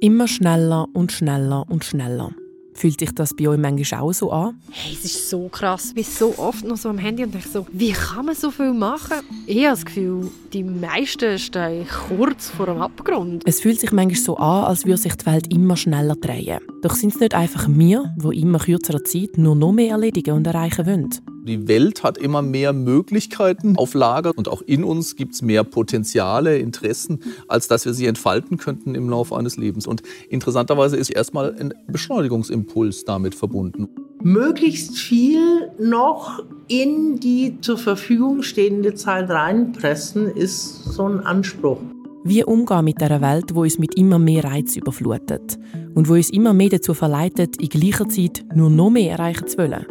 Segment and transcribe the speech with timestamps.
[0.00, 2.30] Immer schneller und schneller und schneller.
[2.74, 4.60] Fühlt sich das bei euch manchmal auch so an?
[4.70, 5.88] Hey, es ist so krass.
[5.88, 8.50] Ich bin so oft noch so am Handy und denke so, wie kann man so
[8.50, 9.20] viel machen?
[9.46, 13.44] Ich habe das Gefühl, die meisten stehen kurz vor dem Abgrund.
[13.46, 16.58] Es fühlt sich manchmal so an, als würde sich die Welt immer schneller drehen.
[16.82, 20.46] Doch sind es nicht einfach wir, die immer kürzerer Zeit nur noch mehr erledigen und
[20.46, 21.10] erreichen wollen.
[21.46, 25.62] Die Welt hat immer mehr Möglichkeiten auf Lager und auch in uns gibt es mehr
[25.62, 29.86] Potenziale, Interessen, als dass wir sie entfalten könnten im Laufe eines Lebens.
[29.86, 33.90] Und interessanterweise ist erstmal ein Beschleunigungsimpuls damit verbunden.
[34.22, 41.80] Möglichst viel noch in die zur Verfügung stehende Zeit reinpressen, ist so ein Anspruch.
[42.24, 45.58] Wie umgehen mit einer Welt, wo uns mit immer mehr Reiz überflutet
[45.94, 49.58] und wo uns immer mehr dazu verleitet, in gleicher Zeit nur noch mehr erreichen zu
[49.58, 49.84] wollen.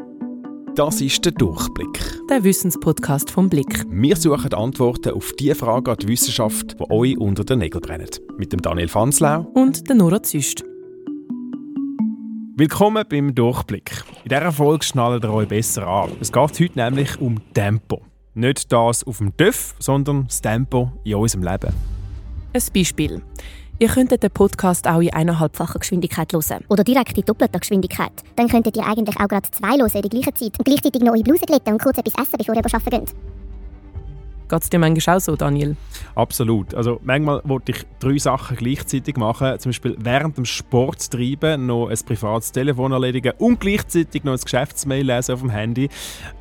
[0.75, 1.99] Das ist der Durchblick.
[2.31, 3.85] Der Wissenspodcast vom Blick.
[3.91, 8.09] Wir suchen Antworten auf die Fragen an die Wissenschaft, die euch unter den Nägeln brennen.
[8.39, 10.63] Mit dem Daniel Fanslau und der Nora Züst.
[12.57, 14.03] Willkommen beim Durchblick.
[14.23, 16.09] In dieser Folge schnallt ihr euch besser an.
[16.19, 18.01] Es geht heute nämlich um Tempo.
[18.33, 21.71] Nicht das auf dem TÜV, sondern das Tempo in unserem Leben.
[22.51, 23.21] Ein Beispiel.
[23.79, 26.63] Ihr könntet den Podcast auch in eineinhalbfacher Geschwindigkeit hören.
[26.69, 28.11] Oder direkt in doppelter Geschwindigkeit.
[28.35, 31.13] Dann könntet ihr eigentlich auch gerade zwei hören in der gleichen Zeit und gleichzeitig noch
[31.13, 33.15] eure Bluse glätten und kurz etwas essen, bevor ihr arbeiten geht.
[34.53, 35.75] Geht es dir manchmal auch so, Daniel?
[36.13, 36.75] Absolut.
[36.75, 39.57] Also manchmal wollte ich drei Sachen gleichzeitig machen.
[39.57, 44.39] Zum Beispiel während dem Sport treiben, noch ein privates Telefon erledigen und gleichzeitig noch ein
[44.39, 45.85] Geschäftsmail lesen auf dem Handy.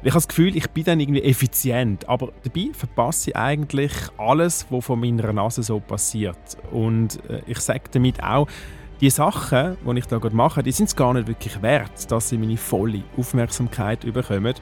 [0.02, 2.06] Ich habe das Gefühl, ich bin dann irgendwie effizient.
[2.06, 6.58] Aber dabei verpasse ich eigentlich alles, was von meiner Nase so passiert.
[6.70, 8.47] Und äh, ich sage damit auch,
[9.00, 12.28] die Sachen, die ich da gerade mache, die sind es gar nicht wirklich wert, dass
[12.28, 14.52] sie meine volle Aufmerksamkeit bekommen.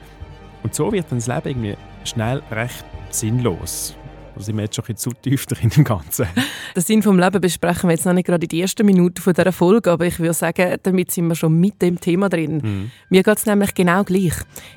[0.63, 3.95] Und so wird dann das Leben irgendwie schnell recht sinnlos.
[4.35, 6.25] Da sind wir jetzt schon ein bisschen zu tief drin im Ganzen.
[6.75, 9.33] Den Sinn vom Leben besprechen wir jetzt noch nicht gerade in die ersten Minuten von
[9.33, 12.61] dieser Folge, aber ich würde sagen, damit sind wir schon mit dem Thema drin.
[12.63, 12.91] Mhm.
[13.09, 14.33] Mir geht es nämlich genau gleich.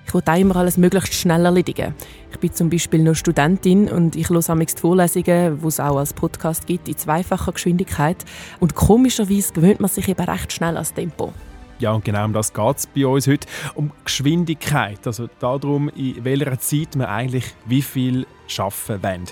[0.06, 1.94] Ich will auch immer alles möglichst schnell erledigen.
[2.32, 6.12] Ich bin zum Beispiel noch Studentin und ich höre die Vorlesungen, die es auch als
[6.12, 8.25] Podcast gibt, in zweifacher Geschwindigkeit.
[8.59, 11.32] Und komischerweise gewöhnt man sich eben recht schnell ans Tempo.
[11.81, 13.49] Ja, und genau um das geht es bei uns heute.
[13.75, 15.07] Um Geschwindigkeit.
[15.07, 18.27] Also darum, in welcher Zeit wir eigentlich wie viel
[18.59, 19.25] arbeiten wollen.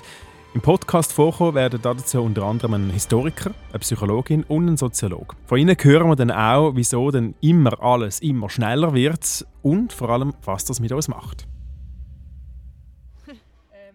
[0.53, 5.35] Im Podcast vorkommen werden dazu unter anderem ein Historiker, eine Psychologin und ein Soziologe.
[5.47, 10.09] Von ihnen hören wir dann auch, wieso denn immer alles immer schneller wird und vor
[10.11, 11.47] allem, was das mit uns macht.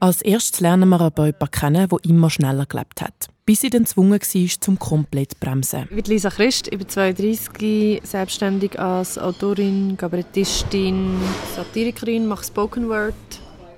[0.01, 3.85] Als erstes lernen wir aber jemanden kennen, der immer schneller gelebt hat bis sie dann
[3.85, 5.85] gezwungen war, zum komplett zu bremsen.
[5.85, 11.19] Ich bin Lisa Christ, ich bin 32, selbstständig als Autorin, Kabarettistin,
[11.57, 13.15] Satirikerin, mache Spoken Word.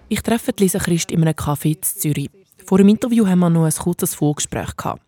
[0.09, 2.31] Ich treffe Lisa Christ in einem Café in Zürich.
[2.67, 4.75] Vor dem Interview haben wir noch ein kurzes Vorgespräch.
[4.77, 5.03] Gehabt.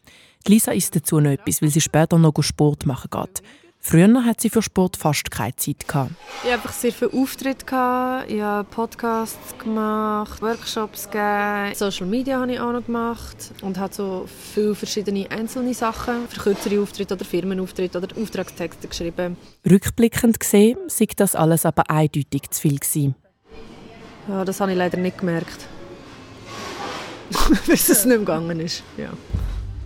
[0.46, 3.42] Lisa isst dazu noch etwas, weil sie später noch Sport machen geht.
[3.84, 6.12] Früher hat sie für Sport fast keine Zeit gehabt.
[6.36, 7.66] Ich hatte einfach sehr viele Auftritte.
[7.66, 8.30] Gehabt.
[8.30, 13.92] Ich habe Podcasts gemacht, Workshops gegeben, Social Media habe ich auch noch gemacht und habe
[13.92, 19.36] so viele verschiedene einzelne Sachen, für kürzere Auftritte oder Firmenauftritte oder Auftragstexte geschrieben.
[19.68, 23.16] Rückblickend gesehen, sei das alles aber eindeutig zu viel gewesen.
[24.28, 25.66] Ja, das habe ich leider nicht gemerkt.
[27.66, 28.84] Bis es nicht gegangen ist.
[28.96, 29.10] Ja.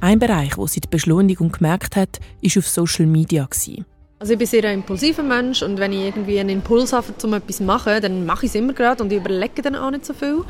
[0.07, 3.49] Ein Bereich, wo sie die Beschleunigung gemerkt hat, war auf Social Media.
[4.19, 7.35] Also ich bin sehr ein impulsiver Mensch und wenn ich irgendwie einen Impuls habe, um
[7.35, 10.07] etwas zu machen, dann mache ich es immer gerade und ich überlege dann auch nicht
[10.07, 10.43] so viel.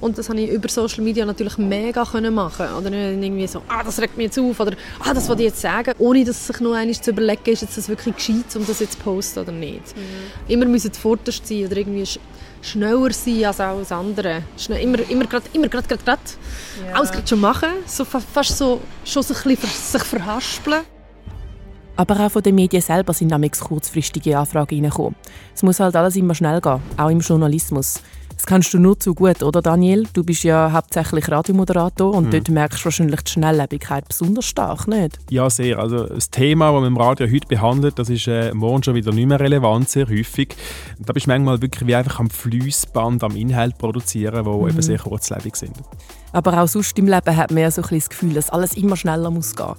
[0.00, 2.66] Und das habe ich über Social Media natürlich mega können machen.
[2.76, 5.60] Oder irgendwie so, ah, das regt mich jetzt auf oder ah, das wollte ich jetzt
[5.60, 8.80] sagen, ohne dass sich nur einmal zu überlegen, ist jetzt das wirklich gescheit, um das
[8.80, 9.96] jetzt zu posten oder nicht.
[9.96, 10.48] Mhm.
[10.48, 12.04] Immer müssen vorderst sein oder irgendwie
[12.60, 14.42] schneller sein als alles andere.
[14.58, 16.22] Schnell, immer, immer gerade, immer gerade, gerade, gerade.
[16.88, 16.96] Ja.
[16.96, 20.82] Alles gerade schon machen, so fast so, schon so ein bisschen sich verhaspeln.
[22.02, 25.14] Aber auch von den Medien selber sind nämlich kurzfristige Anfragen reingekommen.
[25.54, 28.02] Es muss halt alles immer schnell gehen, auch im Journalismus.
[28.34, 30.08] Das kannst du nur zu gut, oder Daniel?
[30.12, 32.30] Du bist ja hauptsächlich Radiomoderator und mhm.
[32.32, 35.16] dort merkst du wahrscheinlich die Schnelllebigkeit besonders stark, nicht?
[35.30, 35.78] Ja, sehr.
[35.78, 39.12] Also das Thema, das man im Radio heute behandelt, das ist äh, morgen schon wieder
[39.12, 40.56] nicht mehr relevant, sehr häufig.
[40.98, 44.70] Da bist du manchmal wirklich wie einfach am Fließband, am Inhalt produzieren, wo mhm.
[44.70, 45.76] eben sehr kurzlebig sind.
[46.32, 48.96] Aber auch sonst im Leben hat man ja so ein das Gefühl, dass alles immer
[48.96, 49.76] schneller muss gehen.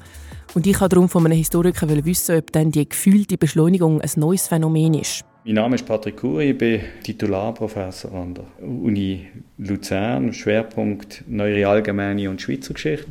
[0.55, 4.47] Und ich wollte darum von einem Historiker wissen, ob dann die gefühlte Beschleunigung ein neues
[4.47, 5.25] Phänomen ist.
[5.45, 9.27] Mein Name ist Patrick Kuri, ich bin Titularprofessor an der Uni
[9.57, 13.07] Luzern, Schwerpunkt Neuere Allgemeine und Schweizer Geschichte.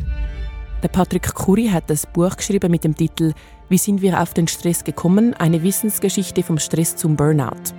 [0.82, 3.32] Der Patrick Kuri hat ein Buch geschrieben mit dem Titel
[3.68, 5.34] Wie sind wir auf den Stress gekommen?
[5.34, 7.74] Eine Wissensgeschichte vom Stress zum Burnout.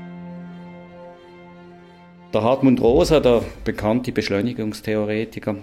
[2.33, 5.56] Der Hartmut Rosa, der bekannte Beschleunigungstheoretiker,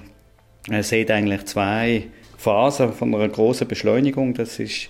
[0.69, 2.09] er sieht eigentlich zwei
[2.41, 4.33] Phase von einer großen Beschleunigung.
[4.33, 4.89] Das ist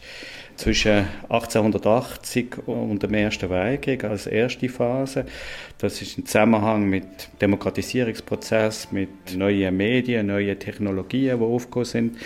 [0.54, 5.24] zwischen 1880 und dem Ersten Weltkrieg als erste Phase.
[5.78, 7.04] Das ist im Zusammenhang mit
[7.40, 12.18] Demokratisierungsprozess, mit neuen Medien, neuen Technologien, die aufgekommen sind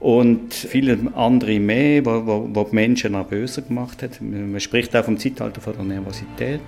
[0.00, 4.20] und viele andere mehr, wo, wo, wo die Menschen nervöser gemacht hat.
[4.22, 6.60] Man spricht auch vom Zeitalter von der Nervosität.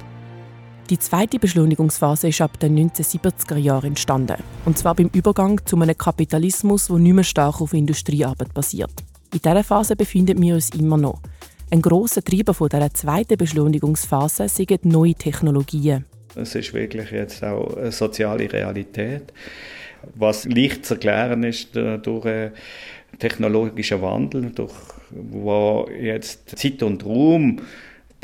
[0.88, 4.36] Die zweite Beschleunigungsphase ist ab den 1970er Jahren entstanden.
[4.66, 8.92] Und zwar beim Übergang zu einem Kapitalismus, der nicht mehr stark auf Industriearbeit basiert.
[9.32, 11.20] In dieser Phase befinden wir uns immer noch.
[11.72, 16.04] Ein grosser Treiber von dieser zweiten Beschleunigungsphase sind neue Technologien.
[16.36, 19.32] Es ist wirklich jetzt auch eine soziale Realität.
[20.14, 22.52] Was leicht zu erklären ist durch
[23.18, 24.74] technologischen Wandel, durch
[25.10, 27.60] wo jetzt Zeit und Raum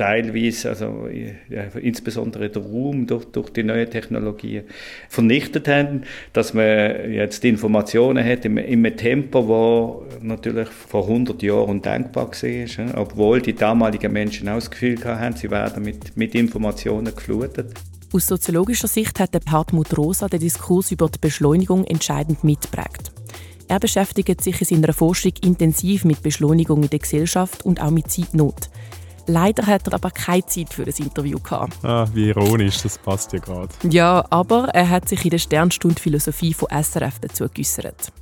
[0.02, 1.06] teilweise, also
[1.48, 4.64] ja, insbesondere der Raum durch, durch die neuen Technologien
[5.08, 6.02] vernichtet haben,
[6.32, 13.00] dass man jetzt Informationen hat in einem Tempo, wo natürlich vor 100 Jahren undenkbar war,
[13.00, 17.72] obwohl die damaligen Menschen auch das Gefühl hatten, sie werden mit, mit Informationen geflutet.
[18.12, 23.12] Aus soziologischer Sicht hat Hartmut Rosa den Diskurs über die Beschleunigung entscheidend mitprägt.
[23.68, 28.10] Er beschäftigt sich in seiner Forschung intensiv mit Beschleunigung in der Gesellschaft und auch mit
[28.10, 28.68] Zeitnot.
[29.26, 31.84] Leider hat er aber keine Zeit für das Interview gehabt.
[31.84, 33.68] Ah, wie ironisch, das passt ja gerade.
[33.88, 38.12] Ja, aber er hat sich in der Sternstunde Philosophie von SRF dazu geäußert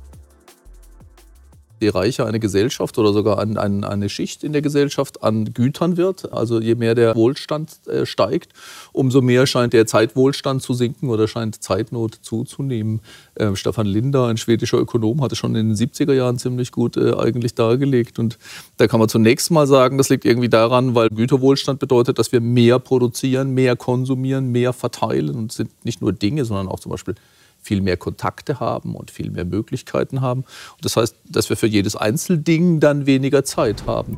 [1.81, 5.97] je reicher eine Gesellschaft oder sogar ein, ein, eine Schicht in der Gesellschaft an Gütern
[5.97, 8.53] wird, also je mehr der Wohlstand äh, steigt,
[8.93, 13.01] umso mehr scheint der Zeitwohlstand zu sinken oder scheint Zeitnot zuzunehmen.
[13.35, 17.15] Äh, Stefan Linder, ein schwedischer Ökonom, hatte schon in den 70er Jahren ziemlich gut äh,
[17.15, 18.19] eigentlich dargelegt.
[18.19, 18.37] Und
[18.77, 22.41] da kann man zunächst mal sagen, das liegt irgendwie daran, weil Güterwohlstand bedeutet, dass wir
[22.41, 27.15] mehr produzieren, mehr konsumieren, mehr verteilen und sind nicht nur Dinge, sondern auch zum Beispiel
[27.61, 30.41] viel mehr Kontakte haben und viel mehr Möglichkeiten haben.
[30.41, 34.17] Und das heißt, dass wir für jedes Einzelding dann weniger Zeit haben.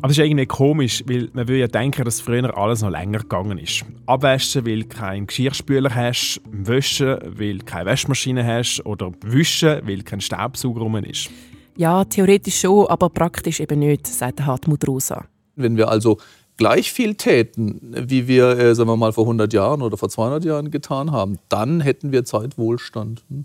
[0.00, 3.18] Aber es ist irgendwie komisch, weil man würde ja denken, dass früher alles noch länger
[3.18, 3.84] gegangen ist.
[4.06, 10.02] Abwaschen, weil du keinen Geschirrspüler hast, waschen, weil du keine Waschmaschine hast oder wischen, weil
[10.02, 11.30] kein Staubsauger rum ist.
[11.76, 15.24] Ja, theoretisch schon, aber praktisch eben nicht, sagt Hartmut Rosa.
[15.56, 16.18] Wenn wir also
[16.58, 20.44] gleich viel täten, wie wir, äh, sagen wir mal, vor 100 Jahren oder vor 200
[20.44, 23.22] Jahren getan haben, dann hätten wir Zeitwohlstand.
[23.30, 23.44] Hm?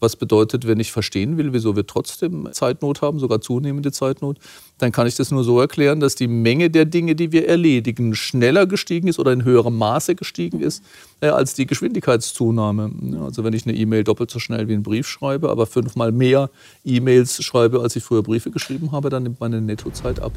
[0.00, 4.38] Was bedeutet, wenn ich verstehen will, wieso wir trotzdem Zeitnot haben, sogar zunehmende Zeitnot,
[4.78, 8.14] dann kann ich das nur so erklären, dass die Menge der Dinge, die wir erledigen,
[8.14, 10.82] schneller gestiegen ist oder in höherem Maße gestiegen ist
[11.20, 12.90] äh, als die Geschwindigkeitszunahme.
[13.22, 16.48] Also wenn ich eine E-Mail doppelt so schnell wie einen Brief schreibe, aber fünfmal mehr
[16.82, 20.32] E-Mails schreibe, als ich früher Briefe geschrieben habe, dann nimmt meine Nettozeit ab.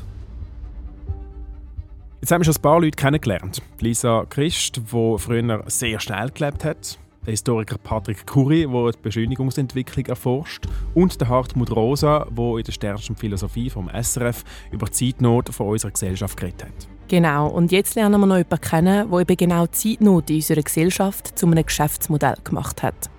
[2.19, 3.61] Jetzt haben wir schon ein paar Leute kennengelernt.
[3.79, 6.97] Lisa Christ, die früher sehr schnell gelebt hat.
[7.23, 10.65] Der Historiker Patrick Curie, der die Beschleunigungsentwicklung erforscht.
[10.95, 15.67] Und der Hartmut Rosa, der in der Sternsten Philosophie vom SRF über die Zeitnot von
[15.67, 16.87] unserer Gesellschaft geredet hat.
[17.07, 20.61] Genau, und jetzt lernen wir noch jemanden kennen, der eben genau die Zeitnot in unserer
[20.63, 23.11] Gesellschaft zu einem Geschäftsmodell gemacht hat.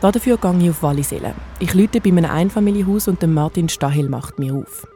[0.00, 1.34] Dafür gehe ich auf Wallisellen.
[1.60, 4.86] Ich lüte bei einem Einfamilienhaus und Martin Stahel macht mir auf.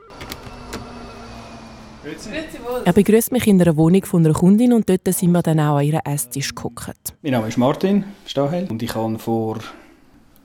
[2.84, 5.76] Er begrüßt mich in einer Wohnung von einer Kundin und dort sind wir dann auch
[5.76, 7.14] an ihren Esstisch geguckt.
[7.22, 9.58] Mein Name ist Martin Stahel und ich habe vor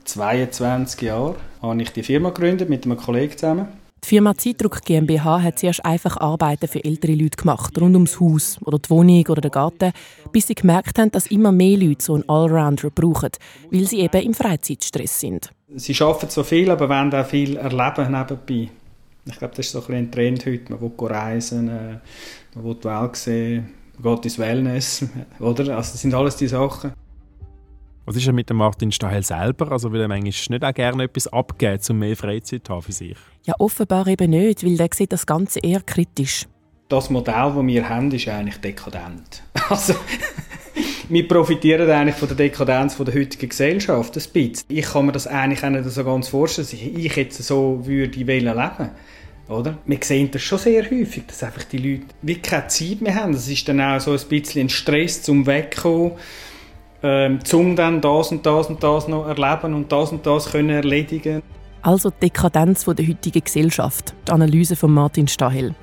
[0.04, 3.68] 22 Jahren habe ich die Firma gegründet mit einem Kollegen zusammen.
[4.04, 8.58] Die Firma Zeitdruck GmbH hat zuerst einfach Arbeiten für ältere Leute gemacht, rund ums Haus
[8.62, 9.92] oder die Wohnung oder den Garten,
[10.30, 13.30] bis sie gemerkt haben, dass immer mehr Leute so einen Allrounder brauchen,
[13.70, 15.50] weil sie eben im Freizeitstress sind.
[15.74, 18.70] Sie arbeiten so viel, aber wollen auch viel erleben nebenbei.
[19.26, 20.72] Ich glaube, das ist so ein, ein Trend heute.
[20.72, 21.98] Man will reisen, äh,
[22.54, 25.06] man will die Welt sehen, man geht ins Wellness,
[25.38, 25.76] oder?
[25.76, 26.92] Also das sind alles die Sachen.
[28.06, 29.72] Was ist denn mit dem Martin Stahel selber?
[29.72, 32.92] Also will er manchmal nicht auch gerne etwas abgeben, um mehr Freizeit zu haben für
[32.92, 33.16] sich?
[33.46, 36.46] Ja, offenbar eben nicht, weil der sieht das Ganze eher kritisch.
[36.88, 39.42] Das Modell, das wir haben, ist eigentlich dekadent.
[39.70, 39.94] Also,
[41.08, 44.64] wir profitieren eigentlich von der Dekadenz von der heutigen Gesellschaft ein bisschen.
[44.68, 48.18] Ich kann mir das eigentlich auch nicht so ganz vorstellen, dass ich jetzt so würde
[48.18, 48.90] leben würde.
[49.48, 49.76] Oder?
[49.84, 53.32] Wir sehen das schon sehr häufig, dass einfach die Leute wie keine Zeit mehr haben.
[53.32, 56.12] Das ist dann auch so ein bisschen ein Stress zum Wegkommen,
[57.02, 60.70] ähm, um dann das und das und das noch erleben und das und das können
[60.70, 61.42] erledigen.
[61.82, 65.74] Also die Dekadenz der heutigen Gesellschaft, die Analyse von Martin Stahel.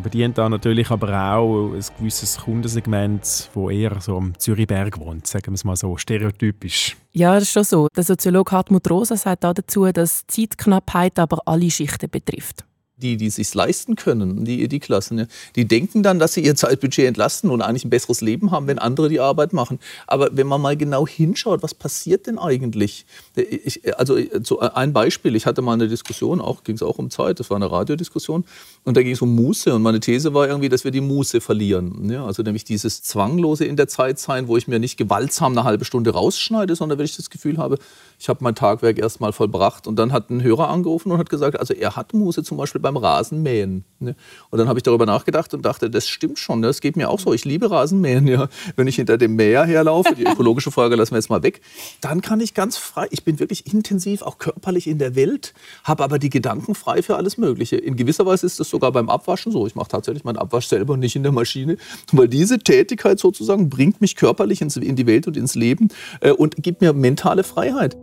[0.00, 5.26] Er bedient da natürlich aber auch ein gewisses Kundensegment, wo eher so am Zürichberg wohnt,
[5.26, 6.96] sagen wir es mal so, stereotypisch.
[7.12, 7.88] Ja, das ist schon so.
[7.94, 12.64] Der Soziologe Hartmut Rosa sagt dazu, dass Zeitknappheit aber alle Schichten betrifft.
[13.00, 15.26] Die, die sich leisten können, die, die Klassen, ja,
[15.56, 18.78] die denken dann, dass sie ihr Zeitbudget entlasten und eigentlich ein besseres Leben haben, wenn
[18.78, 19.78] andere die Arbeit machen.
[20.06, 23.06] Aber wenn man mal genau hinschaut, was passiert denn eigentlich?
[23.34, 27.10] Ich, also so ein Beispiel, ich hatte mal eine Diskussion, auch ging es auch um
[27.10, 28.44] Zeit, das war eine Radiodiskussion,
[28.84, 31.40] und da ging es um Muße und meine These war irgendwie, dass wir die Muße
[31.40, 32.10] verlieren.
[32.10, 35.64] Ja, also nämlich dieses Zwanglose in der Zeit sein, wo ich mir nicht gewaltsam eine
[35.64, 37.78] halbe Stunde rausschneide, sondern wenn ich das Gefühl habe,
[38.20, 41.58] ich habe mein Tagwerk erstmal vollbracht und dann hat ein Hörer angerufen und hat gesagt,
[41.58, 43.86] also er hat Muße zum Beispiel beim Rasenmähen.
[43.98, 44.14] Ne?
[44.50, 46.66] Und dann habe ich darüber nachgedacht und dachte, das stimmt schon, ne?
[46.66, 47.32] das geht mir auch so.
[47.32, 48.26] Ich liebe Rasenmähen.
[48.26, 48.48] Ja.
[48.76, 51.62] Wenn ich hinter dem Mäher herlaufe, die ökologische Frage lassen wir jetzt mal weg,
[52.02, 56.04] dann kann ich ganz frei, ich bin wirklich intensiv, auch körperlich in der Welt, habe
[56.04, 57.76] aber die Gedanken frei für alles Mögliche.
[57.76, 59.66] In gewisser Weise ist das sogar beim Abwaschen so.
[59.66, 61.78] Ich mache tatsächlich meinen Abwasch selber nicht in der Maschine,
[62.12, 65.88] weil diese Tätigkeit sozusagen bringt mich körperlich in die Welt und ins Leben
[66.20, 67.96] äh, und gibt mir mentale Freiheit.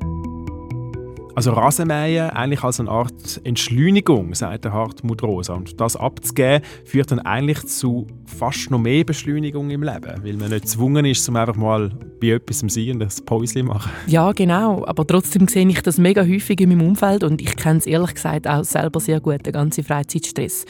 [1.37, 5.53] Also Rasenmähen eigentlich als eine Art Entschleunigung, sagt der Hartmut Rosa.
[5.53, 10.49] Und das abzugeben, führt dann eigentlich zu fast noch mehr Beschleunigung im Leben, weil man
[10.49, 13.91] nicht gezwungen ist, um einfach mal bei etwas zu sein und ein Päuschen machen.
[14.07, 14.83] Ja, genau.
[14.87, 18.15] Aber trotzdem sehe ich das mega häufig in meinem Umfeld und ich kenne es ehrlich
[18.15, 20.65] gesagt auch selber sehr gut, den ganzen Freizeitstress.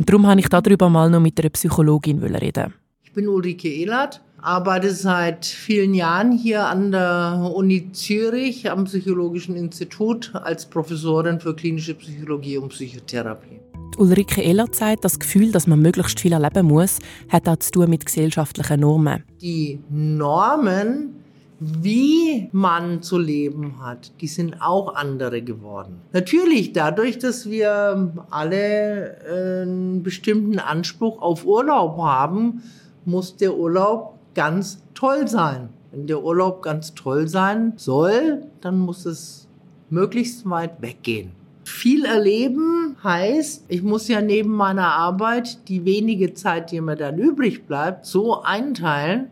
[0.00, 2.74] Und darum habe ich darüber mal noch mit einer Psychologin reden.
[3.04, 9.56] Ich bin Ulrike Ehlert arbeite seit vielen Jahren hier an der Uni Zürich am Psychologischen
[9.56, 13.60] Institut als Professorin für klinische Psychologie und Psychotherapie.
[13.98, 17.90] Ulrike Ehlert sagt, das Gefühl, dass man möglichst viel erleben muss, hat auch zu tun
[17.90, 19.24] mit gesellschaftlichen Normen.
[19.40, 21.16] Die Normen,
[21.58, 26.00] wie man zu leben hat, die sind auch andere geworden.
[26.12, 32.62] Natürlich dadurch, dass wir alle einen bestimmten Anspruch auf Urlaub haben,
[33.04, 35.70] muss der Urlaub ganz toll sein.
[35.90, 39.48] Wenn der Urlaub ganz toll sein soll, dann muss es
[39.90, 41.32] möglichst weit weggehen.
[41.64, 47.18] Viel erleben heißt, ich muss ja neben meiner Arbeit die wenige Zeit, die mir dann
[47.18, 49.28] übrig bleibt, so einteilen,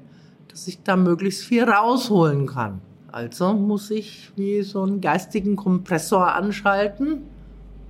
[0.49, 2.81] dass ich da möglichst viel rausholen kann.
[3.11, 7.23] Also muss ich wie so einen geistigen Kompressor anschalten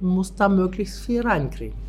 [0.00, 1.85] und muss da möglichst viel reinkriegen.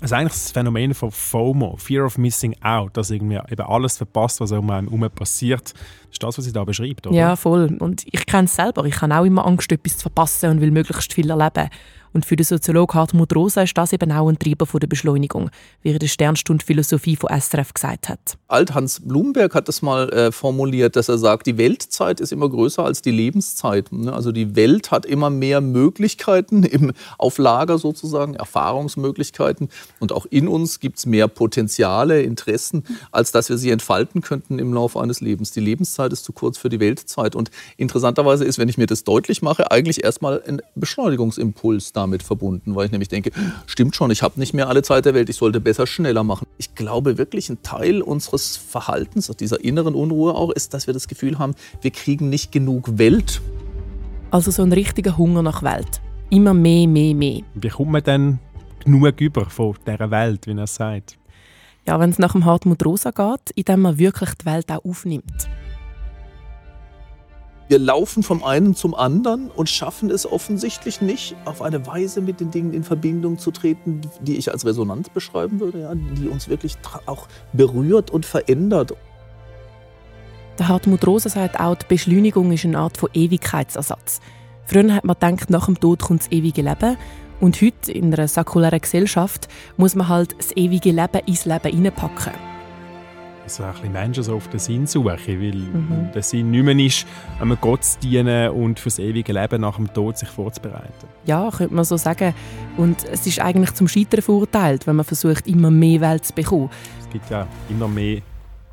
[0.00, 4.40] Also eigentlich das Phänomen von FOMO, Fear of Missing Out, dass irgendwie eben alles verpasst,
[4.40, 5.74] was um einem herum passiert,
[6.10, 7.16] ist das, was sie da beschreibt, oder?
[7.16, 7.76] Ja, voll.
[7.78, 8.84] Und ich kenne es selber.
[8.86, 11.68] Ich habe auch immer Angst, etwas zu verpassen und will möglichst viel erleben.
[12.12, 15.50] Und für den Soziologen Hartmut Rosa ist das eben auch ein Treiber von der Beschleunigung,
[15.82, 18.36] wie er der Sternstunde Philosophie von SRF gesagt hat.
[18.48, 22.48] Alt Hans Blumberg hat das mal äh, formuliert, dass er sagt, die Weltzeit ist immer
[22.48, 23.92] größer als die Lebenszeit.
[23.92, 24.12] Ne?
[24.12, 29.68] Also die Welt hat immer mehr Möglichkeiten im, auf Lager sozusagen, Erfahrungsmöglichkeiten.
[30.00, 34.58] Und auch in uns gibt es mehr Potenziale, Interessen, als dass wir sie entfalten könnten
[34.58, 35.52] im Laufe eines Lebens.
[35.52, 37.36] Die Lebenszeit ist zu kurz für die Weltzeit.
[37.36, 42.22] Und interessanterweise ist, wenn ich mir das deutlich mache, eigentlich erstmal ein Beschleunigungsimpuls da damit
[42.22, 43.30] verbunden, weil ich nämlich denke,
[43.66, 46.46] stimmt schon, ich habe nicht mehr alle Zeit der Welt, ich sollte besser schneller machen.
[46.58, 51.08] Ich glaube wirklich, ein Teil unseres Verhaltens, dieser inneren Unruhe auch, ist, dass wir das
[51.08, 53.40] Gefühl haben, wir kriegen nicht genug Welt.
[54.30, 56.00] Also so ein richtiger Hunger nach Welt.
[56.30, 57.42] Immer mehr, mehr, mehr.
[57.54, 58.38] Wie kommt man denn
[58.84, 61.18] genug über von dieser Welt, wie er sagt?
[61.86, 65.48] Ja, wenn es nach dem Hartmut Rosa geht, indem man wirklich die Welt auch aufnimmt.
[67.70, 72.40] Wir laufen vom einen zum anderen und schaffen es offensichtlich nicht, auf eine Weise mit
[72.40, 76.48] den Dingen in Verbindung zu treten, die ich als Resonanz beschreiben würde, ja, die uns
[76.48, 76.74] wirklich
[77.06, 78.94] auch berührt und verändert.
[80.58, 84.18] Der Hartmut Rosa sagt auch, die Beschleunigung ist eine Art von Ewigkeitsersatz.
[84.64, 86.96] Früher hat man gedacht, nach dem Tod kommt das ewige Leben.
[87.38, 89.46] Und heute, in einer säkulären Gesellschaft,
[89.76, 92.49] muss man halt das ewige Leben ins Leben hineinpacken
[93.50, 96.10] so ein bisschen Menschen so auf den Sinn suchen, weil mhm.
[96.14, 97.06] der Sinn nicht mehr ist,
[97.40, 101.08] einem Gott zu dienen und fürs ewige Leben nach dem Tod sich vorzubereiten.
[101.26, 102.34] Ja, könnte man so sagen.
[102.76, 106.70] Und es ist eigentlich zum Scheitern verurteilt, wenn man versucht, immer mehr Welt zu bekommen.
[107.00, 108.20] Es gibt ja immer mehr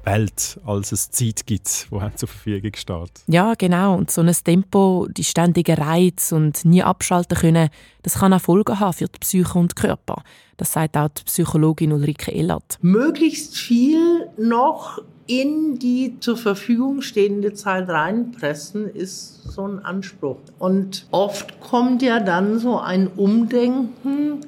[0.07, 3.11] Welt, als es Zeit gibt, die zur Verfügung steht.
[3.27, 3.95] Ja, genau.
[3.95, 7.69] Und so ein Tempo, die ständigen Reiz und nie abschalten können,
[8.03, 10.23] das kann auch Folgen haben für die Psyche und den Körper.
[10.55, 12.77] Das sagt auch die Psychologin Ulrike Ehlert.
[12.81, 20.37] Möglichst viel noch in die zur Verfügung stehende Zeit reinpressen, ist so ein Anspruch.
[20.57, 24.39] Und oft kommt ja dann so ein Umdenken,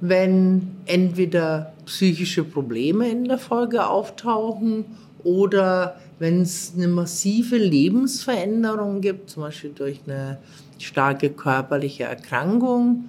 [0.00, 4.84] wenn entweder psychische Probleme in der Folge auftauchen
[5.24, 10.38] oder wenn es eine massive Lebensveränderung gibt, zum Beispiel durch eine
[10.78, 13.06] starke körperliche Erkrankung,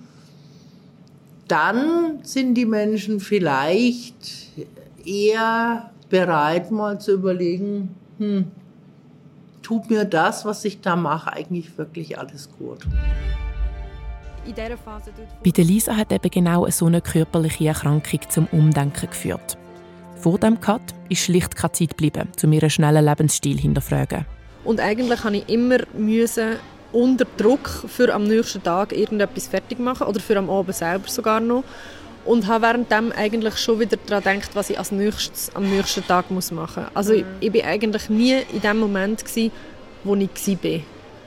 [1.48, 4.50] dann sind die Menschen vielleicht
[5.06, 8.46] eher bereit, mal zu überlegen, hm,
[9.62, 12.80] tut mir das, was ich da mache, eigentlich wirklich alles gut.
[14.46, 15.12] In dieser Phase...
[15.44, 19.58] Bei der Lisa hat eben genau so eine körperliche Erkrankung zum Umdenken geführt.
[20.16, 24.26] Vor dem Cut ist schlicht keine Zeit geblieben, um ihren schnellen Lebensstil hinterfragen.
[24.66, 26.58] Und eigentlich habe ich immer müssen
[26.92, 31.40] unter Druck für am nächsten Tag irgendetwas fertig machen oder für am Abend selber sogar
[31.40, 31.64] noch
[32.26, 36.30] und habe währenddem eigentlich schon wieder daran gedacht, was ich als nächstes am nächsten Tag
[36.32, 36.96] muss machen muss.
[36.96, 39.52] Also ich, ich bin eigentlich nie in dem Moment gewesen,
[40.04, 40.80] wo ich war,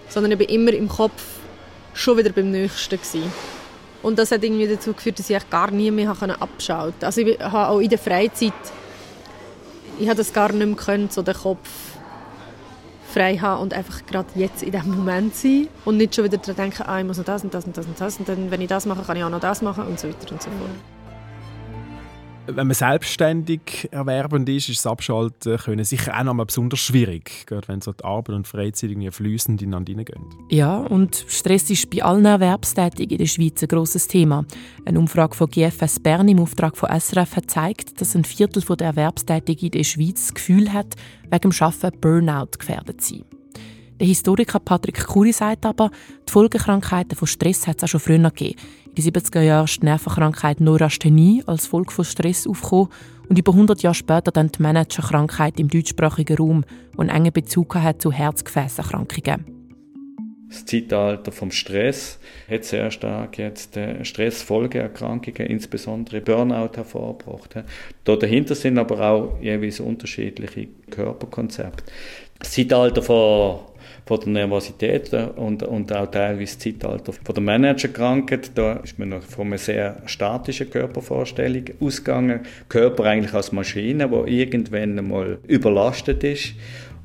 [0.09, 1.23] sondern ich bin immer im Kopf
[1.95, 3.33] schon wieder beim Nächsten gewesen.
[4.03, 7.07] Und das hat irgendwie dazu geführt, dass ich gar nie mehr abschalten konnte.
[7.07, 8.53] Also ich habe auch in der Freizeit,
[9.99, 11.69] ich habe das gar nicht mehr können, so den Kopf
[13.13, 16.57] frei haben und einfach gerade jetzt in diesem Moment sein und nicht schon wieder daran
[16.57, 18.61] denken, ah, ich muss noch das und das und das und das und dann, wenn
[18.61, 21.02] ich das mache, kann ich auch noch das machen und so weiter und so fort
[22.47, 27.69] wenn man selbstständig erwerbend ist, ist das Abschalten können sicher auch noch besonders schwierig, gerade
[27.69, 30.25] wenn so die Arbeit und Freizeit irgendwie fließend ineinander hineingehen.
[30.51, 34.45] Ja, und Stress ist bei allen Erwerbstätigen in der Schweiz ein grosses Thema.
[34.85, 38.89] Eine Umfrage von GFS Bern im Auftrag von SRF hat gezeigt, dass ein Viertel der
[38.89, 40.97] Erwerbstätigen in der Schweiz das Gefühl hat,
[41.31, 43.25] wegen dem Arbeiten Burnout gefährdet zu sein.
[44.03, 45.91] Der Historiker Patrick Kuri sagt aber,
[46.29, 48.59] die Folgekrankheiten von Stress hat es auch schon früher gegeben.
[48.95, 52.89] In den 70er Jahren ist die Nervenkrankheit Neurasthenie als Folge von Stress aufgekommen
[53.27, 57.75] und über 100 Jahre später dann die Managerkrankheit im deutschsprachigen Raum, die einen engen Bezug
[57.75, 59.47] hat zu Herzgefäßerkrankungen.
[60.47, 62.19] Das Zeitalter vom Stress
[62.51, 67.65] hat sehr stark jetzt äh, Stressfolgeerkrankungen, insbesondere Burnout hervorgebracht.
[68.05, 71.85] Da dahinter sind aber auch jeweils unterschiedliche Körperkonzepte.
[72.39, 73.61] Das Zeitalter von
[74.07, 78.51] von der Nervosität und, und auch teilweise das Zeitalter von der Managerkrankheit.
[78.55, 82.41] Da ist man noch von einer sehr statischen Körpervorstellung ausgegangen.
[82.69, 86.55] Körper eigentlich als Maschine, die irgendwann einmal überlastet ist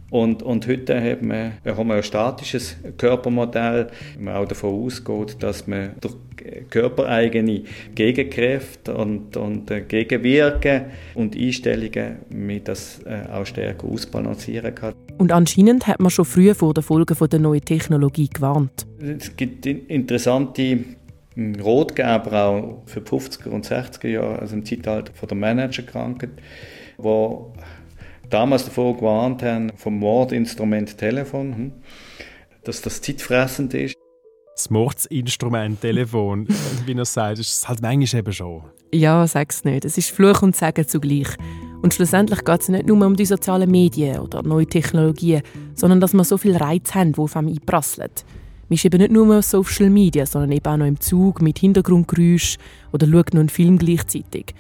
[0.09, 3.87] und, und heute haben wir, ein statisches Körpermodell,
[4.17, 6.15] wo man auch davon ausgeht, dass man durch
[6.69, 10.85] körpereigene Gegenkräfte und, und äh, Gegenwirken
[11.15, 14.93] und Einstellungen mit das äh, auch stärker ausbalancieren kann.
[15.17, 18.85] Und anscheinend hat man schon früh vor den Folgen der neuen Technologie gewarnt.
[18.99, 20.79] Es gibt interessante
[21.33, 26.31] hm, Rotgeber auch für die 50er und 60er Jahre, also im Zeitalter von der Managerkrankheit,
[26.97, 27.53] wo
[28.29, 31.71] damals davor gewarnt haben, vom Mordinstrument Telefon, hm,
[32.63, 33.95] dass das zeitfressend ist.
[34.55, 36.47] Das Mordinstrument Telefon,
[36.85, 38.63] wie er sagt, ist es halt manchmal eben schon.
[38.93, 39.85] Ja, sag's nicht.
[39.85, 41.27] Es ist Fluch und Segen zugleich.
[41.81, 45.43] Und schlussendlich geht es nicht nur um die sozialen Medien oder neue Technologien,
[45.75, 48.09] sondern dass wir so viel Reiz haben, die auf einem einprasseln.
[48.69, 51.59] Man ist eben nicht nur auf Social Media, sondern eben auch noch im Zug mit
[51.59, 52.57] Hintergrundgeräusch
[52.91, 54.55] oder schaut noch einen Film gleichzeitig.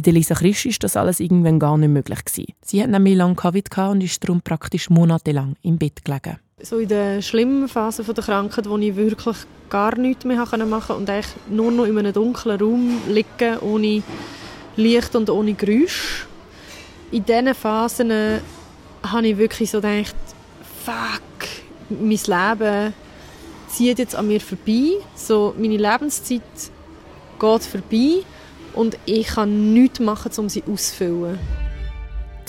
[0.00, 2.54] Bei Lisa Christ ist das alles irgendwann gar nicht möglich gewesen.
[2.62, 6.38] Sie hat nämlich lange Covid und ist darum praktisch monatelang im Bett gelegen.
[6.60, 9.36] So in der schlimmen Phase der Krankheit, wo ich wirklich
[9.68, 14.02] gar nichts mehr machen konnte und eigentlich nur noch in einem dunklen Raum liegen, ohne
[14.76, 16.26] Licht und ohne Geräusch.
[17.10, 18.40] In diesen Phasen äh,
[19.02, 20.16] habe ich wirklich so gedacht,
[20.84, 21.48] fuck,
[21.90, 22.94] mein Leben
[23.68, 24.92] zieht jetzt an mir vorbei.
[25.14, 26.42] So, meine Lebenszeit
[27.38, 28.22] geht vorbei
[28.74, 31.38] und ich kann nichts machen, um sie auszufüllen.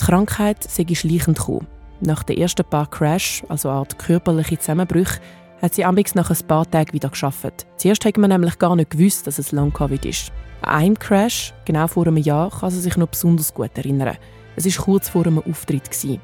[0.00, 1.66] Die Krankheit sei schleichend gekommen.
[2.00, 5.20] Nach den ersten paar Crash, also eine Art körperliche Zusammenbrüche,
[5.62, 7.66] hat sie amix nach ein paar Tagen wieder geschafft.
[7.76, 10.30] Zuerst hat man nämlich gar nicht gewusst, dass es Long-Covid ist.
[10.60, 14.16] An einem Crash, genau vor einem Jahr, kann sie sich noch besonders gut erinnern.
[14.56, 15.90] Es war kurz vor einem Auftritt.
[15.90, 16.20] Gewesen.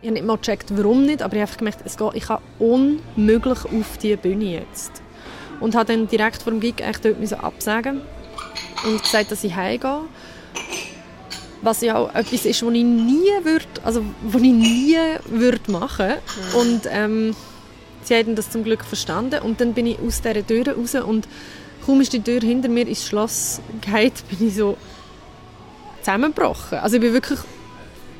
[0.00, 2.24] Ich habe nicht mal gecheckt, warum nicht, aber ich habe einfach gemerkt, es geht, ich
[2.24, 5.02] kann unmöglich auf diese Bühne jetzt.
[5.60, 8.02] Und habe dann direkt vor dem Gig echt dort absagen
[8.84, 10.00] und gesagt, dass ich heimgehe.
[11.62, 16.08] Was ja auch etwas ist, was ich nie würde, also was ich nie würde machen.
[16.08, 16.58] Mhm.
[16.58, 17.36] Und ähm,
[18.02, 19.40] sie haben das zum Glück verstanden.
[19.40, 21.26] Und dann bin ich aus dieser Tür raus und
[21.84, 24.76] kaum ist die Tür hinter mir ins Schloss gehalten, bin ich so
[26.00, 26.78] zusammengebrochen.
[26.78, 27.38] Also ich bin wirklich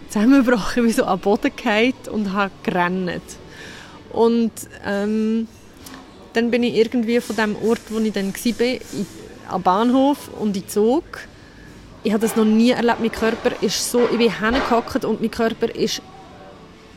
[0.09, 3.23] zusammengebrochen, bin so am Boden gefallen und habe gerannt.
[4.13, 4.53] Und
[4.87, 5.49] ähm,
[6.33, 8.79] dann bin ich irgendwie von dem Ort, wo ich dann war,
[9.49, 11.05] am Bahnhof und in Zug.
[12.03, 13.01] Ich habe das noch nie erlebt.
[13.01, 16.03] Mein Körper ist so, ich bin hingehockt und mein Körper ist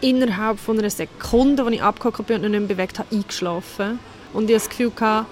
[0.02, 4.00] innerhalb von einer Sekunde, als ich abgehockt bin und nicht mehr bewegt habe, eingeschlafen.
[4.34, 5.28] Und ich hatte das Gefühl, gehabt,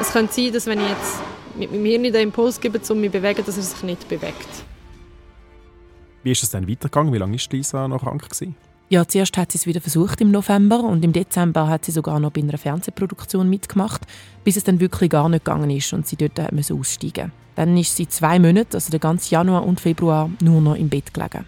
[0.00, 1.20] es könnte sein, dass wenn ich jetzt
[1.56, 4.48] mit meinem Hirn den Impuls gebe, um mich zu bewegen, dass er sich nicht bewegt.
[6.22, 7.12] Wie ist es dann weitergegangen?
[7.12, 8.22] Wie lange war Lisa noch krank?
[8.22, 8.54] Gewesen?
[8.92, 12.20] Ja, zuerst hat sie es wieder versucht im November und im Dezember hat sie sogar
[12.20, 14.02] noch bei einer Fernsehproduktion mitgemacht,
[14.44, 17.32] bis es dann wirklich gar nicht gegangen ist und sie dort hat müssen aussteigen.
[17.54, 21.14] Dann ist sie zwei Monate, also den ganzen Januar und Februar, nur noch im Bett
[21.14, 21.46] gelegen.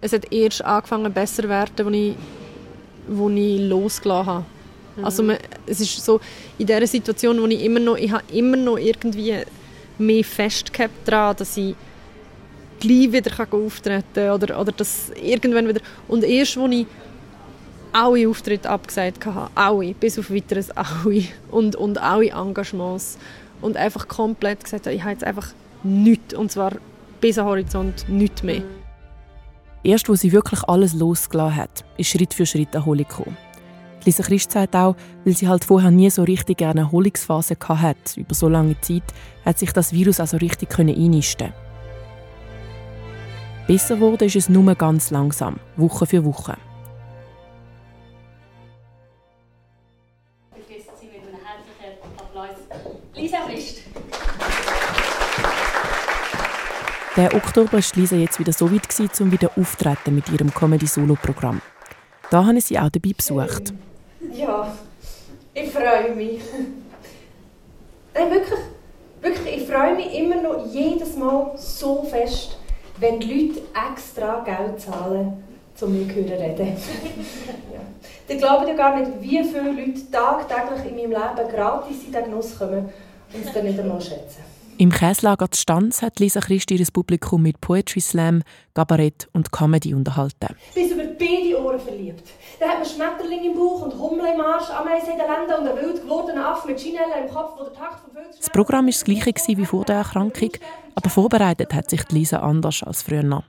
[0.00, 2.16] Es hat erst angefangen besser zu werden, als ich,
[3.08, 4.44] als ich losgelassen habe.
[4.96, 5.04] Mhm.
[5.04, 6.20] Also man, es ist so,
[6.58, 9.36] in dieser Situation, wo ich immer noch, ich habe immer noch irgendwie
[9.96, 11.76] mehr festgehabt daran, dass ich
[12.86, 15.80] gleich wieder auftreten kann oder, oder dass irgendwann wieder...
[16.08, 16.86] Und erst, als ich
[17.92, 23.18] alle Auftritte abgesagt hatte, alle, bis auf weiteres alle und, und alle Engagements
[23.60, 25.48] und einfach komplett gesagt habe, ich habe jetzt einfach
[25.82, 26.72] nichts und zwar
[27.20, 28.62] bis am Horizont nichts mehr.
[29.82, 33.36] Erst, wo sie wirklich alles losgelassen hat, ist Schritt für Schritt Erholung gekommen.
[34.04, 38.34] Lisa Christ sagt auch, weil sie halt vorher nie so richtig eine Erholungsphase hatte, über
[38.34, 39.02] so lange Zeit,
[39.44, 41.52] hat sich das Virus also richtig einnisten
[43.66, 46.56] Besser wurde ist es nur ganz langsam, Woche für Woche.
[57.16, 61.62] Der Oktober war Lisa jetzt wieder so weit, um wieder auftreten mit ihrem Comedy-Solo-Programm.
[62.28, 63.72] Da habe ich sie auch dabei besucht.
[64.32, 64.74] Ja,
[65.54, 66.40] ich freue mich.
[68.12, 68.58] Nein, wirklich,
[69.22, 72.58] wirklich, ich freue mich immer noch jedes Mal so fest,
[72.98, 75.42] wenn die Leute extra Geld zahlen,
[75.80, 76.76] um mich zu reden.
[78.28, 78.36] ja.
[78.36, 82.58] Glauben ja gar nicht, wie viele Leute tagtäglich in meinem Leben gratis in den Genuss
[82.58, 82.88] kommen
[83.32, 84.53] und es dann nicht einmal schätzen.
[84.76, 88.42] Im Käslager Stanz hat Lisa Christi ihr Publikum mit Poetry Slam,
[88.74, 90.56] Kabarett und Comedy unterhalten.
[90.74, 92.28] Bis über beide Ohren verliebt.
[92.58, 95.68] Da hat man Schmetterling im Bauch und Hummel im Arsch, Ameisen in den Lenden und
[95.68, 98.30] ein wild gewordener Affe mit Chinella im Kopf, der Takt vom Vögel...
[98.36, 100.50] Das Programm war das gleiche wie vor der Erkrankung,
[100.96, 103.44] aber vorbereitet hat sich Lisa anders als früher.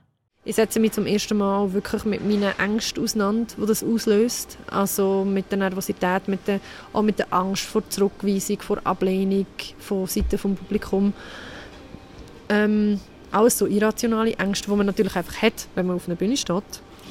[0.48, 4.56] Ich setze mich zum ersten Mal wirklich mit meinen Ängsten auseinander, die das auslöst.
[4.68, 6.60] Also mit der Nervosität, mit der,
[6.92, 9.46] auch mit der Angst vor Zurückweisung, vor Ablehnung
[9.80, 11.14] von Seiten des Publikums.
[12.48, 13.00] Ähm,
[13.32, 16.62] alles so irrationale Ängste, die man natürlich einfach hat, wenn man auf einer Bühne steht.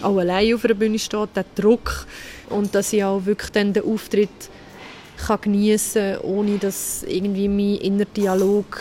[0.01, 2.07] Auch allein auf einer Bühne steht, der Druck.
[2.49, 4.29] Und dass ich auch wirklich dann den Auftritt
[5.27, 8.79] kann geniessen kann, ohne dass irgendwie mein innerer Dialog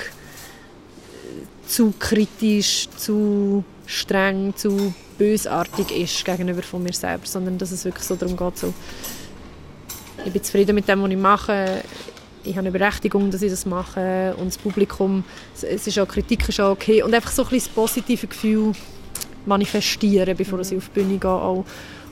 [1.66, 8.04] zu kritisch, zu streng, zu bösartig ist gegenüber von mir selbst, sondern dass es wirklich
[8.04, 8.72] so darum geht, so,
[10.24, 11.82] ich bin zufrieden mit dem, was ich mache,
[12.42, 16.48] ich habe eine Berechtigung, dass ich das mache und das Publikum, es ist auch Kritik
[16.48, 18.72] ist auch okay und einfach so ein bisschen das positive Gefühl
[19.46, 21.64] manifestieren, bevor ich auf die Bühne gehe auch.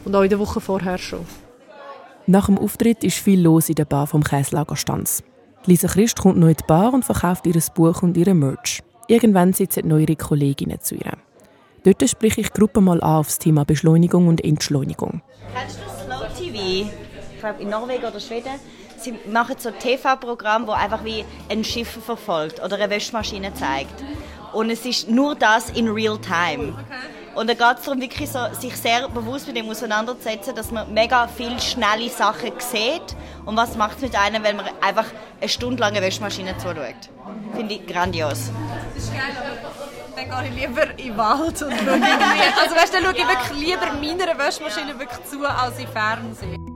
[0.05, 1.27] und auch in der Woche vorher schon.
[2.27, 5.23] Nach dem Auftritt ist viel los in der Bar vom Käslager Stanz.
[5.67, 8.83] Lisa Christ kommt noch in die Bar und verkauft ihr Buch und ihre Merch.
[9.09, 11.13] Irgendwann sitzen neue Kolleginnen zu ihr.
[11.85, 15.21] Dort spreche ich die Gruppe mal an auf das Thema Beschleunigung und Entschleunigung.
[15.53, 16.88] Kennst du Slow TV?
[17.35, 18.53] Ich glaube in Norwegen oder Schweden.
[18.99, 24.05] Sie machen so ein TV-Programm, das einfach wie ein Schiff verfolgt oder eine Wäschmaschine zeigt.
[24.53, 26.75] Und es ist nur das in real time.
[27.35, 30.92] Und da geht es darum, wirklich so, sich sehr bewusst mit dem auseinanderzusetzen, dass man
[30.95, 33.16] mega viele schnelle Sachen sieht.
[33.45, 35.07] Und was macht es mit einem, wenn man einfach
[35.40, 37.11] eine Stunde lang eine Wäschmaschine zuschaut.
[37.57, 38.53] Finde ich grandios.
[38.95, 39.82] Das ist geil, aber
[40.16, 42.48] dann gehe ich lieber in den Wald und schaue irgendwie.
[42.61, 46.72] Also weißt, dann schaue ich wirklich lieber meiner Wäschmaschine wirklich zu, als im Fernsehen.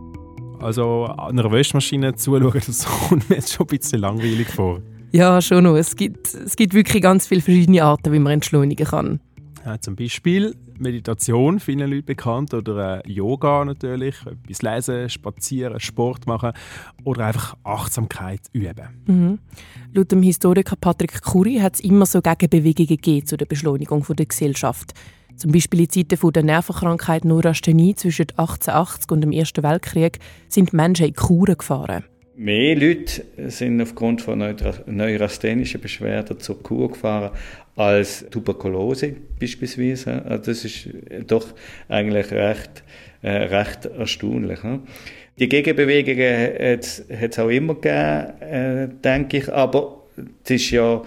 [0.61, 4.81] Also an einer Wäschmaschine zuschauen, das kommt mir jetzt schon ein bisschen langweilig vor.
[5.13, 5.77] Ja, schon noch.
[5.77, 9.21] Es gibt, es gibt wirklich ganz viele verschiedene Arten, wie man entschleunigen kann.
[9.67, 16.29] Ja, zum Beispiel Meditation, vielen Leuten bekannt, oder äh, Yoga natürlich, etwas lesen, spazieren, Sport
[16.29, 16.53] machen
[17.03, 19.03] oder einfach Achtsamkeit üben.
[19.07, 19.39] Mhm.
[19.93, 24.27] Laut dem Historiker Patrick Curie hat es immer so Gegenbewegungen gegeben zu der Beschleunigung der
[24.27, 24.95] Gesellschaft.
[25.35, 31.07] Zum Beispiel in Zeiten der Nervenkrankheit Neurasthenie zwischen 1880 und dem Ersten Weltkrieg sind Menschen
[31.07, 32.05] in Kuren gefahren.
[32.37, 37.31] Mehr Leute sind aufgrund von neurasthenischen Beschwerden zur Kur gefahren
[37.77, 40.41] als Tuberkulose beispielsweise.
[40.45, 40.89] Das ist
[41.27, 41.47] doch
[41.89, 42.83] eigentlich recht,
[43.23, 44.63] äh, recht erstaunlich.
[44.63, 44.81] Ne?
[45.39, 46.55] Die Gegenbewegungen
[47.21, 50.05] hat es auch immer gegeben, äh, denke ich, aber
[50.45, 51.03] es ist ja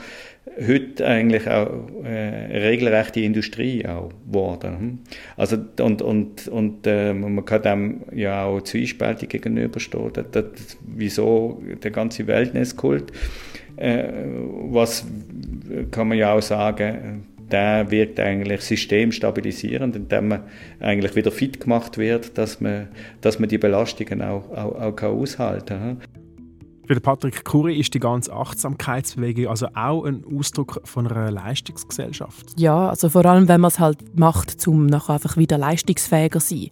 [0.68, 4.80] heute eigentlich auch äh, regelrechte Industrie auch geworden.
[4.80, 5.00] Hm?
[5.38, 10.12] Also und und und äh, man kann dem ja auch zwiespältig gegenüberstehen.
[10.14, 13.12] Das, das, wieso der ganze Wellnesskult?
[13.78, 14.12] Äh,
[14.72, 15.06] was
[15.92, 17.26] kann man ja auch sagen?
[17.52, 20.44] Der wirkt eigentlich systemstabilisierend, indem man
[20.80, 22.90] eigentlich wieder fit gemacht wird, dass man,
[23.22, 26.19] dass man die Belastungen auch, auch, auch aushalten kann.
[26.92, 32.48] Für Patrick Kuri ist die ganze Achtsamkeitsbewegung also auch ein Ausdruck von einer Leistungsgesellschaft.
[32.60, 36.56] Ja, also vor allem, wenn man es halt macht, um nachher einfach wieder leistungsfähiger zu
[36.56, 36.70] sein.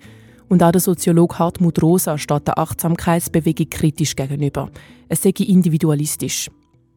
[0.50, 4.72] Und auch der Soziologe Hartmut Rosa steht der Achtsamkeitsbewegung kritisch gegenüber.
[5.08, 6.50] Es sei individualistisch.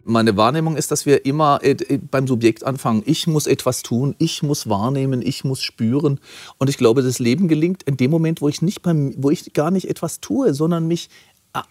[0.05, 3.03] Meine Wahrnehmung ist, dass wir immer äh, äh, beim Subjekt anfangen.
[3.05, 6.21] Ich muss etwas tun, ich muss wahrnehmen, ich muss spüren.
[6.57, 9.53] Und ich glaube, das Leben gelingt in dem Moment, wo ich, nicht beim, wo ich
[9.53, 11.11] gar nicht etwas tue, sondern mich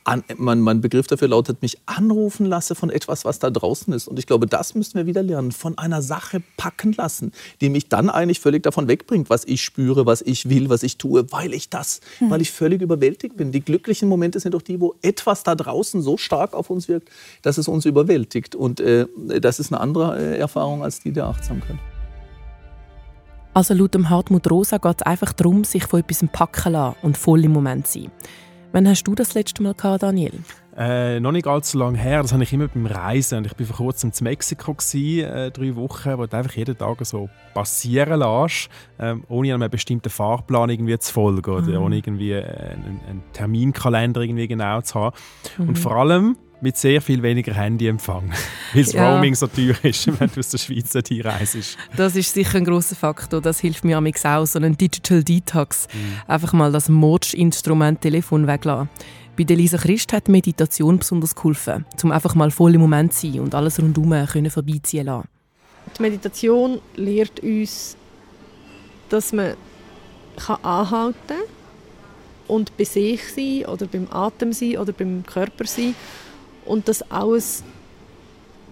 [0.03, 4.07] an, mein, mein Begriff dafür lautet, mich anrufen lasse von etwas, was da draußen ist.
[4.07, 7.87] Und ich glaube, das müssen wir wieder lernen, von einer Sache packen lassen, die mich
[7.87, 11.53] dann eigentlich völlig davon wegbringt, was ich spüre, was ich will, was ich tue, weil
[11.53, 12.29] ich das, hm.
[12.29, 13.51] weil ich völlig überwältigt bin.
[13.51, 17.09] Die glücklichen Momente sind doch die, wo etwas da draußen so stark auf uns wirkt,
[17.41, 18.55] dass es uns überwältigt.
[18.55, 19.07] Und äh,
[19.39, 21.77] das ist eine andere äh, Erfahrung als die der Achtsamkeit.
[23.53, 27.17] Also laut dem Hartmut Rosa geht es einfach darum, sich von etwas packen lassen und
[27.17, 28.11] voll im Moment sein.
[28.71, 30.33] Wann hast du das letzte Mal gehabt, Daniel?
[30.77, 32.21] Äh, noch nicht allzu lange her.
[32.21, 33.39] Das habe ich immer beim Reisen.
[33.39, 36.77] Und ich war vor kurzem in Mexiko, gewesen, äh, drei Wochen, wo du einfach jeden
[36.77, 41.83] Tag so passieren lässt, äh, ohne einem bestimmten Fahrplan irgendwie zu folgen oder mhm.
[41.83, 45.17] ohne irgendwie äh, einen, einen, Terminkalender irgendwie genau zu haben.
[45.57, 45.69] Mhm.
[45.69, 48.31] Und vor allem mit sehr viel weniger Handyempfang,
[48.73, 49.13] weil das ja.
[49.13, 51.77] Roaming so teuer ist, wenn du aus der Schweiz reist.
[51.95, 53.41] Das ist sicher ein großer Faktor.
[53.41, 55.87] Das hilft mir auch, so ein Digital Detox.
[55.93, 56.31] Mhm.
[56.31, 58.89] Einfach mal das Mordinstrument Telefon weglassen.
[59.37, 63.31] Bei der Lisa Christ hat Meditation besonders geholfen, um einfach mal voll im Moment zu
[63.31, 65.29] sein und alles rundherum können vorbeiziehen lassen.
[65.97, 67.95] Die Meditation lehrt uns,
[69.07, 69.53] dass man
[70.61, 71.37] anhalten kann
[72.47, 75.95] und bei sich sein oder beim Atem sein oder beim Körper sein
[76.69, 77.63] und das alles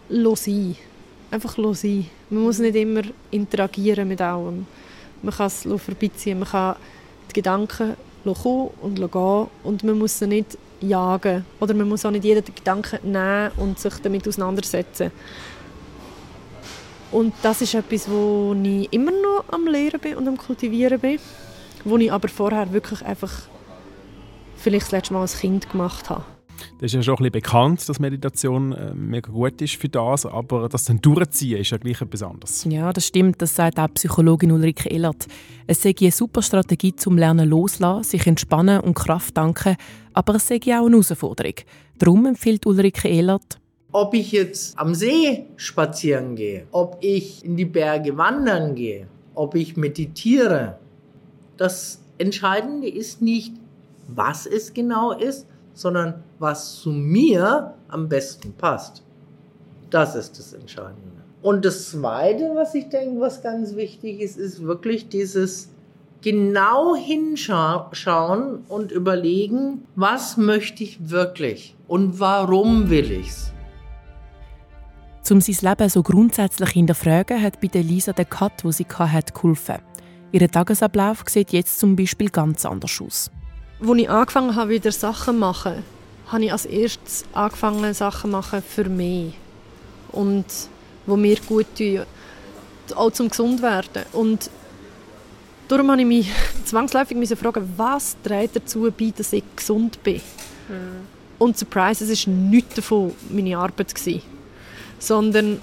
[0.10, 0.76] sein.
[1.32, 2.06] Einfach sein.
[2.30, 4.66] Man muss nicht immer interagieren mit allem.
[5.22, 6.76] Man kann es vorbeiziehen, man kann
[7.30, 11.44] die Gedanken kommen und gehen und man muss sie nicht jagen.
[11.60, 15.12] Oder man muss auch nicht jeden Gedanken nehmen und sich damit auseinandersetzen.
[17.12, 21.20] Und das ist etwas, wo ich immer noch am Lehren bin und am Kultivieren bin,
[21.84, 23.34] wo ich aber vorher wirklich einfach
[24.58, 26.37] vielleicht das letzte Mal als Kind gemacht habe.
[26.80, 30.26] Das ist ja schon ein bisschen bekannt, dass Meditation äh, mega gut ist für das,
[30.26, 32.66] aber das dann durchziehen ist ja gleich etwas anderes.
[32.70, 35.28] Ja, das stimmt, das sagt auch Psychologin Ulrike Ehlert.
[35.66, 39.76] Es sei eine super Strategie zum Lernen loslassen, sich entspannen und Kraft tanken,
[40.14, 41.56] aber es sei auch eine Herausforderung.
[41.98, 43.60] Darum empfiehlt Ulrike Ehlert,
[43.92, 49.56] ob ich jetzt am See spazieren gehe, ob ich in die Berge wandern gehe, ob
[49.56, 50.78] ich meditiere,
[51.58, 53.54] das Entscheidende ist nicht,
[54.08, 59.04] was es genau ist, sondern was zu mir am besten passt.
[59.92, 61.24] Das ist das Entscheidende.
[61.44, 65.70] Und das Zweite, was ich denke, was ganz wichtig ist, ist wirklich dieses
[66.22, 73.54] genau hinschauen und überlegen, was möchte ich wirklich und warum will ich's.
[75.30, 79.34] Um sein Leben so grundsätzlich hinterfragen, hat bei der Lisa der Cut, wo sie hatte,
[79.34, 79.78] geholfen.
[80.32, 83.32] Ihr Tagesablauf sieht jetzt zum Beispiel ganz anders aus.
[83.80, 85.84] Als ich angefangen habe, wieder Sachen zu machen,
[86.28, 89.34] habe ich als erstes angefangen, Sachen zu machen für mich.
[90.12, 90.46] Und
[91.06, 92.02] die mir gut tun.
[92.96, 94.04] Auch zum gesund werden.
[94.14, 94.50] Und
[95.68, 96.32] darum habe ich mich
[96.66, 100.22] zwangsläufig fragen, was trägt dazu bei, dass ich gesund bin.
[100.70, 101.08] Mhm.
[101.38, 103.94] Und Surprise, es war nichts davon meine Arbeit.
[103.94, 104.22] Gewesen.
[104.98, 105.60] Sondern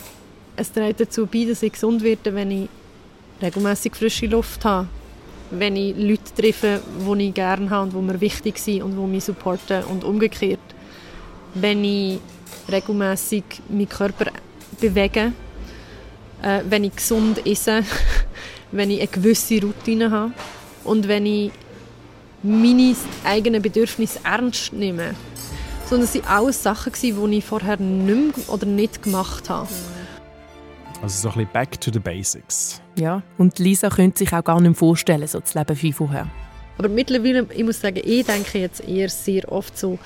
[0.54, 2.68] es trägt dazu bei, dass ich gesund werde, wenn ich
[3.42, 4.86] regelmäßig frische Luft habe
[5.50, 9.06] wenn ich Leute treffe, die ich gerne habe und die mir wichtig sind und die
[9.06, 10.60] mich supporten und umgekehrt.
[11.54, 12.18] Wenn ich
[12.70, 14.30] regelmäßig meinen Körper
[14.80, 15.32] bewege,
[16.42, 17.82] äh, wenn ich gesund esse,
[18.72, 20.32] wenn ich eine gewisse Routine habe
[20.84, 21.52] und wenn ich
[22.42, 25.14] meine eigenen Bedürfnisse ernst nehme.
[25.88, 29.68] Sondern es waren alles Sachen, die ich vorher nicht oder nicht gemacht habe.
[31.02, 32.80] Also so ein bisschen back to the basics.
[32.96, 36.26] Ja, und Lisa könnte sich auch gar nicht vorstellen, so zu leben wie vorher.
[36.78, 39.98] Aber mittlerweile, ich muss sagen, ich denke jetzt eher sehr oft so,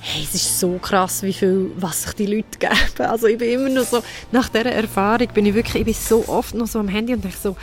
[0.00, 2.74] hey, es ist so krass, wie viel, was sich die Leute geben.
[2.98, 6.24] Also ich bin immer noch so, nach dieser Erfahrung bin ich wirklich, ich bin so
[6.28, 7.56] oft noch so am Handy und denke so,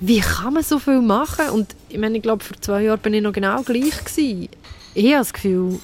[0.00, 1.50] wie kann man so viel machen?
[1.50, 4.48] Und ich meine, ich glaube, vor zwei Jahren bin ich noch genau gleich gewesen.
[4.94, 5.78] Ich habe das Gefühl,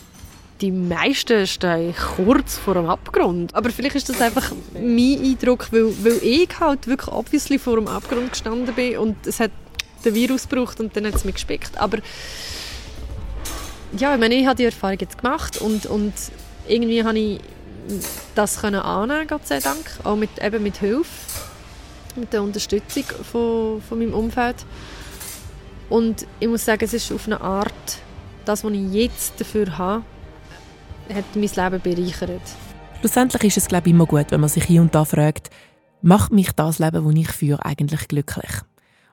[0.60, 3.54] die meisten stehen kurz vor dem Abgrund.
[3.54, 7.88] Aber vielleicht ist das einfach mein Eindruck, weil, weil ich halt wirklich obviously vor dem
[7.88, 9.52] Abgrund gestanden bin und es hat
[10.04, 11.78] den Virus gebraucht und dann hat es mich gespickt.
[11.78, 11.98] Aber
[13.96, 16.12] ja, ich meine, ich habe die Erfahrung jetzt gemacht und, und
[16.66, 17.40] irgendwie habe ich
[18.34, 21.08] das können annehmen, Gott sei Dank, auch mit, eben mit Hilfe,
[22.16, 24.56] mit der Unterstützung von, von meinem Umfeld.
[25.88, 27.72] Und ich muss sagen, es ist auf eine Art
[28.44, 30.04] das, was ich jetzt dafür habe,
[31.14, 31.42] hat mein
[31.72, 32.42] Leben bereichert.
[33.00, 35.50] Schlussendlich ist es, glaube ich, immer gut, wenn man sich hier und da fragt,
[36.02, 38.50] macht mich das Leben, das ich führe, eigentlich glücklich?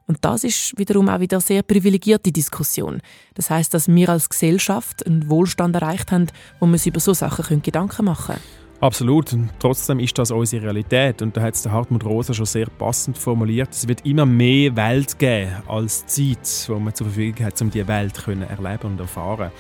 [0.08, 3.02] Und das ist wiederum auch wieder eine sehr privilegierte Diskussion.
[3.34, 6.28] Das heißt, dass wir als Gesellschaft einen Wohlstand erreicht haben,
[6.60, 8.66] wo wir uns über so Sachen Gedanken machen können.
[8.82, 9.34] Absolut.
[9.34, 11.22] Und trotzdem ist das unsere Realität.
[11.22, 13.70] Und da hat es der Hartmut Rosa schon sehr passend formuliert.
[13.72, 17.88] Es wird immer mehr Welt geben als Zeit, die man zur Verfügung hat, um diese
[17.88, 19.52] Welt zu erleben und erfahren.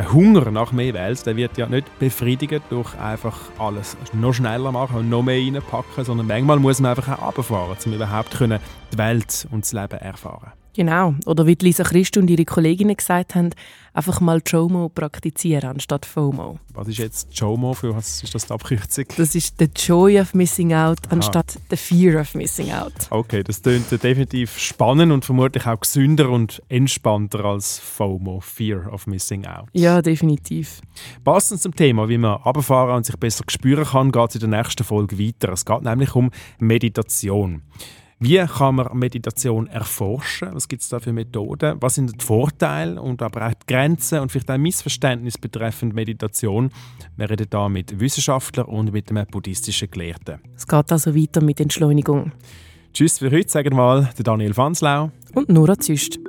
[0.00, 4.72] Der Hunger nach mehr Welt, der wird ja nicht befriedigt durch einfach alles noch schneller
[4.72, 8.98] machen und noch mehr reinpacken, sondern manchmal muss man einfach auch runterfahren, um überhaupt die
[8.98, 11.14] Welt und das Leben erfahren Genau.
[11.26, 13.50] Oder wie Lisa Christ und ihre Kolleginnen gesagt haben,
[13.92, 16.58] einfach mal JOMO praktizieren anstatt FOMO.
[16.74, 17.74] Was ist jetzt JOMO?
[17.74, 19.04] Für was ist das die Abkürzung?
[19.16, 21.16] Das ist the Joy of Missing Out Aha.
[21.16, 22.92] anstatt the Fear of Missing Out.
[23.10, 29.06] Okay, das klingt definitiv spannend und vermutlich auch gesünder und entspannter als FOMO, Fear of
[29.06, 29.68] Missing Out.
[29.72, 30.80] Ja, definitiv.
[31.24, 34.62] Passend zum Thema, wie man runterfahren und sich besser spüren kann, geht es in der
[34.62, 35.52] nächsten Folge weiter.
[35.52, 37.62] Es geht nämlich um Meditation.
[38.22, 40.50] Wie kann man Meditation erforschen?
[40.52, 41.78] Was gibt es da für Methoden?
[41.80, 46.70] Was sind die Vorteile und aber auch die Grenzen und vielleicht auch Missverständnisse betreffend Meditation?
[47.16, 50.38] Wir reden hier mit Wissenschaftlern und mit einem buddhistischen Gelehrten.
[50.54, 52.32] Es geht also weiter mit Entschleunigung.
[52.92, 56.20] Tschüss für heute, sagen wir mal Daniel Fanslau und Nora Züst.